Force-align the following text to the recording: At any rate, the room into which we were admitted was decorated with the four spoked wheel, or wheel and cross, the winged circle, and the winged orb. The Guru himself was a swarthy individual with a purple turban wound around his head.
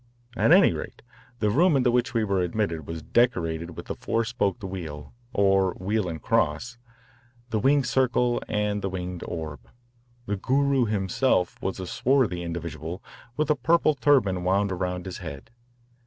At 0.35 0.51
any 0.51 0.73
rate, 0.73 1.03
the 1.41 1.51
room 1.51 1.77
into 1.77 1.91
which 1.91 2.15
we 2.15 2.23
were 2.23 2.41
admitted 2.41 2.87
was 2.87 3.03
decorated 3.03 3.77
with 3.77 3.85
the 3.85 3.93
four 3.93 4.25
spoked 4.25 4.63
wheel, 4.63 5.13
or 5.31 5.73
wheel 5.75 6.07
and 6.09 6.19
cross, 6.19 6.79
the 7.51 7.59
winged 7.59 7.85
circle, 7.85 8.41
and 8.47 8.81
the 8.81 8.89
winged 8.89 9.23
orb. 9.27 9.59
The 10.25 10.37
Guru 10.37 10.85
himself 10.85 11.61
was 11.61 11.79
a 11.79 11.85
swarthy 11.85 12.41
individual 12.41 13.03
with 13.37 13.51
a 13.51 13.55
purple 13.55 13.93
turban 13.93 14.43
wound 14.43 14.71
around 14.71 15.05
his 15.05 15.19
head. 15.19 15.51